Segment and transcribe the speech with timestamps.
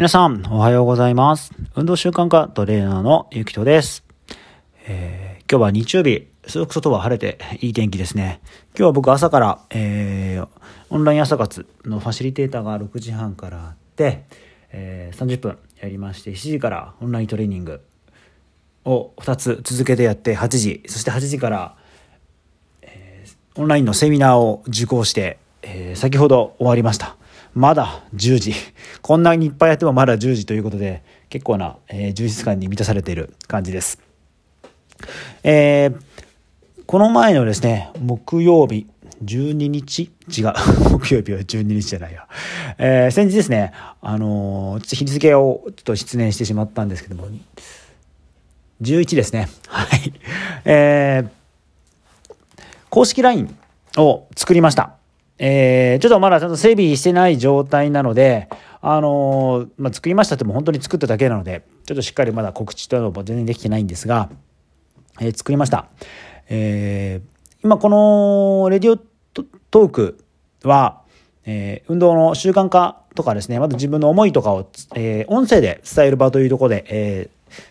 [0.00, 1.52] 皆さん、おはようございます。
[1.76, 4.02] 運動習慣科トレーナーのゆきとです。
[4.86, 8.40] えー今日は日曜日、すごく外は晴れていい天気ですね。
[8.68, 10.48] 今日は僕朝から、えー
[10.88, 14.24] オンライン朝活のファシリテーターが6時半からあって、
[14.72, 17.82] えー30分やりまして、7時からオンライントレーニング
[18.86, 21.76] を2つ続けてやって8時、そして8時から
[23.54, 27.18] オンラインのセミナーを受講して、えー先ほど終わりました。
[27.54, 28.54] まだ10時。
[29.02, 33.98] こんなにいっぱいやってもまだ10時ということで、結構な、えー充実感に満たされている感じです。
[35.42, 36.00] えー
[36.86, 38.84] この前のですね、木曜日、
[39.24, 40.10] 12日？
[40.28, 40.52] 違う。
[40.90, 42.26] 木曜日は12日じゃないや。
[42.78, 47.28] えー先日ですね、あのーちょっと日付をちょっと失念してしまったんですけども、
[48.82, 49.48] 11ですね。
[49.68, 50.12] はい。
[50.64, 51.28] えー
[52.88, 53.56] 公式 LINE
[53.98, 54.99] を作りました。
[55.42, 58.48] えーちょっとまだ整備してない状態なので、
[58.82, 64.28] あのーまあ、作りましたっても本当に作っただけなので、ちょっとしっかりまだ告知というのも全然できてないんですが、
[65.18, 65.86] えー作りました。
[66.50, 67.30] えー
[67.62, 70.24] 今このレディオトトーク
[70.62, 71.02] は、
[71.44, 77.30] え運動の習慣化とかですね、まず自分の思いとかを、え音声で伝える場というところで、え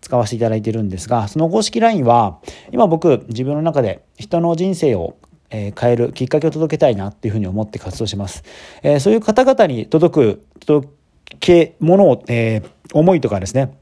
[0.00, 2.40] 使わせていただいてるんですが、その公式 LINE は、
[2.72, 5.16] 今僕、自分の中で人の人生を
[5.50, 8.44] え変えるきっかけを届けたいなっていうふうに思って活動します。
[8.82, 10.88] えそういう方々に届く、届
[11.40, 12.62] け、ものを、え
[12.92, 13.76] 思いとかですね、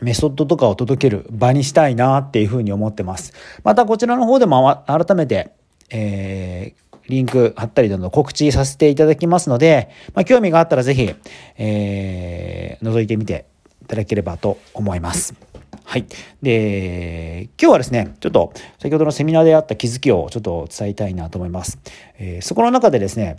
[0.00, 3.32] メソッドとかを届ける場にしたいなっていうふうに思ってます。
[3.64, 5.52] またこちらの方でも改めて、
[5.90, 11.12] えーリンク貼ったりなど告知させていただきますので、まあ、興味があったらぜひ、
[11.58, 13.46] えー覗いてみて
[13.82, 15.51] いただければと思います。
[15.92, 16.06] はい。
[16.40, 21.78] で、今日はですね、ちょっと先ほどのセミナーであった気づきをちょっと伝えたいなと思います。
[22.18, 23.36] えーそこの中でですね、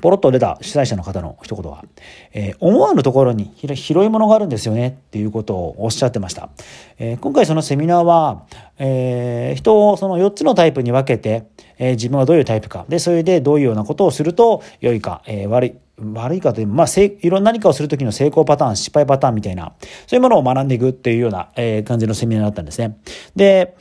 [0.00, 1.84] ポロッと出た主催者の方の一言は、
[2.32, 6.48] えー思わぬところに広いものがあるんですよねっていうことをおっしゃってました。
[6.96, 8.44] えー今回そのセミナーは、
[8.78, 15.74] えー人をその4つのタイプに分けて、えー自分はどういうタイプか、で、それでどういうようなことをすると良いか、えー悪い、
[16.14, 19.72] 悪いかという、まあ、いろんな何かをするときの成功パターン、失敗パターンみたいな、
[20.06, 22.98] そういうものを学んでいくっていうような、えー感じのセミナーだったんですね。
[23.36, 23.76] で、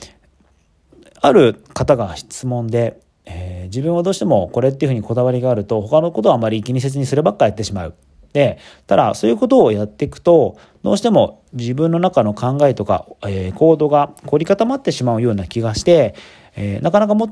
[1.19, 7.95] ある方が質問で、えー自分はどうしてもこれっていうふうにこだわりがあると他のことはあまり気にせずにそればっかやってしまう。
[8.31, 16.15] で、ただそういうことをやっていくとどうしても自分の中の考えとか、えー行動が凝り固まってしまうような気がして、
[16.55, 17.31] えーなかなかもっ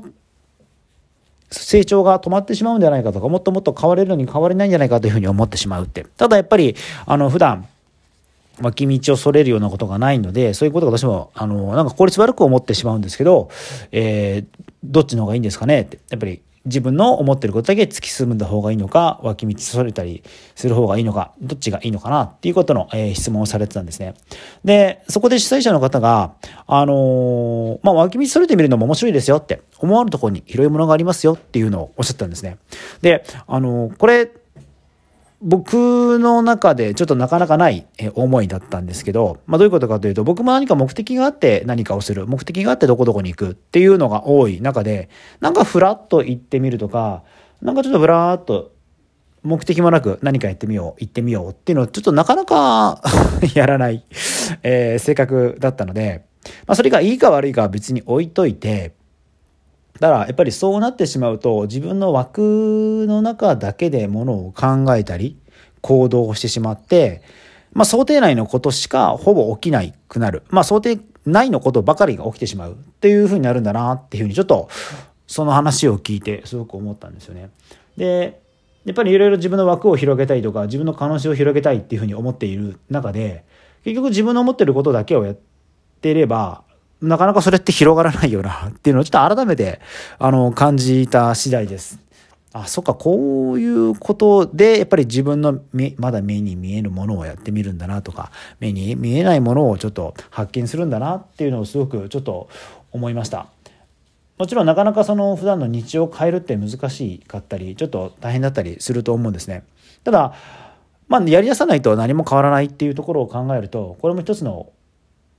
[1.50, 6.04] 成長が止まってしまうんじゃないかとかもっともっと変われるのに変われないんじゃないかというふうに思ってしまうって。
[6.16, 6.76] ただやっぱり
[7.06, 7.66] あの普段
[8.60, 13.50] 脇道をそれるようなことがないので、そういうことが私も、あの、なんか効率悪く思ってしまうんですけど、
[13.92, 15.98] えーどっちの方がいいんですかねって。
[16.10, 20.22] やっぱり自分の思ってることだけ突き進んだ方がいいのか、脇道それたり
[20.54, 24.14] する方がいいのか、どっちがいいのかなっていうことの、えー質問をされてたんですね。
[24.64, 26.34] で、そこで主催者の方が、
[26.66, 32.58] あのーまあ、脇道それてみるのも面白いですよって、思わぬところに広いものがありますよっていうのをおっしゃったんですね。
[33.00, 34.30] で、あのーこれ、
[35.42, 45.10] 僕の中でちょっとなかなかない思いだったんですけど、まあどういうことかというと、僕も何か目的があって何かをする、目的があってどこどこに行くっていうのが多い中で、
[45.40, 47.22] なんかフラッと行ってみるとか、
[47.60, 48.72] なんかちょっとフラーっと
[49.42, 53.02] 目的もなく何かやってみよう、行ってみようっていうのをちょっとなかなか
[53.54, 54.04] やらない、
[54.62, 56.24] えー性格だったので、
[56.66, 58.94] まあそれがいいか悪いかは別に置いといて、
[60.00, 65.38] だからやっぱりそうなってしまうと自分の枠の中だけでものを考えたり
[65.80, 67.22] 行動をしてしまって、
[67.72, 74.68] まあ、想定内のことしかほぼ起きないくなる、まあ、想定内のことばかりが起きてしまうっていうふうになるんだなっていうふうにちょっと
[75.26, 77.50] その話を聞いてすごく思ったんですよね。
[77.96, 78.40] で
[78.84, 83.44] やっぱりいろいろ自分の枠を広げたいとか自分の可能性を広げたいっていうふうに思っている中で
[83.82, 85.36] 結局自分の思ってることだけをやっ
[86.00, 86.62] ていれば
[87.00, 89.80] なかなかそれって広がらないよなっていうのをちょっと改めて
[90.18, 91.98] あの感じた次第です。
[92.52, 95.60] あ、そっか、こういうことで、やっぱり自分の、
[95.98, 102.48] まだ目に見えるものをやってみるんだなとか、目に見えないものをちょっと発見するんだなっていうのをすごくちょっと
[102.92, 103.48] 思いました。
[104.38, 109.64] もちろんなかなかその普段の日常を変えるって難しかったり、ちょっと大変だったりすると思うんですね。
[110.04, 110.32] ただ、
[111.08, 114.70] まあ、やり出さないと何も変わらないっていうところを考えると、これも一つの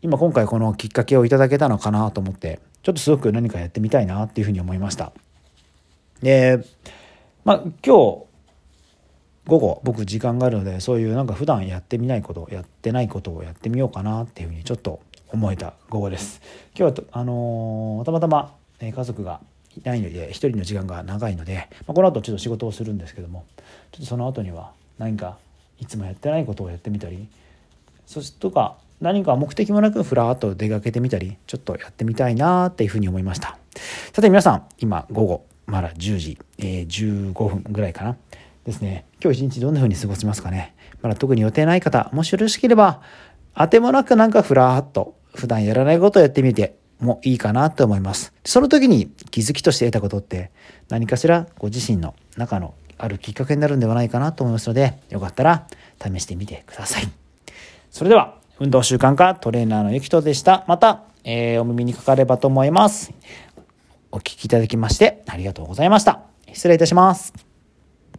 [0.01, 5.11] 今今回このきっかけをいただけたのかなと思ってちょっとすごく何かやってみたいなっていうふうに思いました。
[6.21, 6.63] で
[7.43, 8.27] まあ今日
[9.47, 14.99] 午後僕時間があるのでそういうなんか普段やってみないことやってないことをやってみようかなっていうふうにちょっと
[15.29, 16.41] 思えた午後です。
[16.77, 19.39] 今日はあのーたまたま、家族が
[19.75, 23.45] いないので一人の時間が長いので、まあ、この後ちょっと仕事をするんですけども
[23.91, 25.37] ちょっとその後には何か
[25.79, 27.27] いつもやってないことをやってみたり
[28.05, 33.57] そしとか何か目的もなくふらっと出かけてみたりちょっとやってみたいなっていうふうに思いました
[34.13, 38.17] さて皆さん今午後まだ10時、えー、15分ぐらいかな
[38.65, 43.01] ですね今日一日どんな風に過ごしますかねまだ特に予定ない方もしよろしければ
[43.53, 48.33] あてもなくなんかふらっと普段やらないことをやってみてもいいかなと思います。
[48.43, 50.51] その時に気づきとして得たことって
[50.89, 55.67] 何かしらご自身の中のあるきっかけになるんではないかなと思いますので、よかったら
[56.01, 57.03] 試してみてください。
[57.91, 60.65] それでは、運動習慣科トレーナーのゆきとでした。
[60.67, 63.13] また、えー、お耳にかかればと思います。
[64.11, 66.21] お聴きいただきましてありがとうございました。
[66.53, 67.46] 失礼いたします。